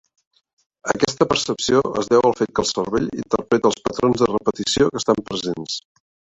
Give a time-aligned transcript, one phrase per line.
[0.93, 5.03] Aquesta percepció es deu al fet que el cervell interpreta els patrons de repetició que
[5.05, 5.81] estan presents.